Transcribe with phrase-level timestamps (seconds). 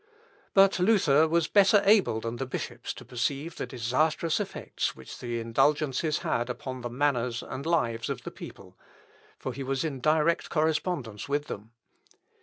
[0.55, 5.39] But Luther was better able than the bishops to perceive the disastrous effects which the
[5.39, 8.75] indulgences had upon the manners and lives of the people;
[9.37, 11.73] for he was in direct correspondence with them.